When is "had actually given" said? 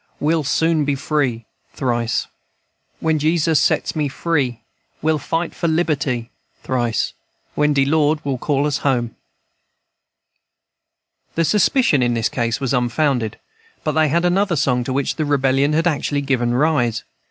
15.73-16.55